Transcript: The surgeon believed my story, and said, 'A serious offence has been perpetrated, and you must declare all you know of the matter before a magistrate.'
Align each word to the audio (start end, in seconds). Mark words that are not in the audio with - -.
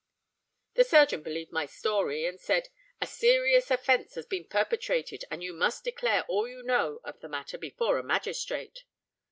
The 0.73 0.83
surgeon 0.83 1.21
believed 1.21 1.51
my 1.51 1.67
story, 1.67 2.25
and 2.25 2.41
said, 2.41 2.69
'A 3.01 3.05
serious 3.05 3.69
offence 3.69 4.15
has 4.15 4.25
been 4.25 4.45
perpetrated, 4.47 5.25
and 5.29 5.43
you 5.43 5.53
must 5.53 5.83
declare 5.83 6.23
all 6.23 6.47
you 6.47 6.63
know 6.63 7.01
of 7.03 7.19
the 7.19 7.29
matter 7.29 7.59
before 7.59 7.99
a 7.99 8.03
magistrate.' 8.03 8.83